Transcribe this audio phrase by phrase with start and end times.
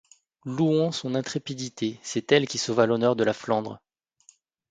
[0.45, 3.83] Louons son intrépidité, c'est elle qui sauva l'honneur de la Flandre.